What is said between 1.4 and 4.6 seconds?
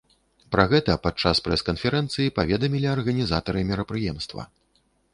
прэс-канферэнцыі паведамілі арганізатары мерапрыемства.